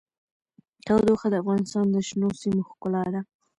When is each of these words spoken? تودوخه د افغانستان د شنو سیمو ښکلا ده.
تودوخه 0.85 1.27
د 1.31 1.35
افغانستان 1.43 1.85
د 1.91 1.97
شنو 2.07 2.27
سیمو 2.41 2.61
ښکلا 2.69 3.03
ده. 3.13 3.21